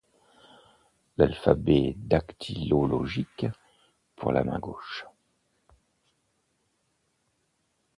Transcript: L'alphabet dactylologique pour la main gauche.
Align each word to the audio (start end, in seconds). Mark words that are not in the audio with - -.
L'alphabet 1.19 1.93
dactylologique 1.95 3.45
pour 4.15 4.31
la 4.31 4.43
main 4.43 4.57
gauche. 4.57 5.05